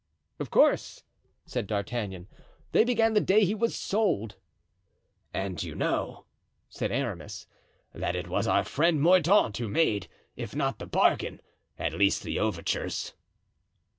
[0.39, 1.03] "Of course,"
[1.45, 2.27] said D'Artagnan;
[2.71, 4.35] "they began the day he was sold."
[5.31, 6.25] "And you know,"
[6.69, 7.45] said Aramis,
[7.93, 11.39] "that it was our friend Mordaunt who made, if not the bargain,
[11.77, 13.13] at least the overtures."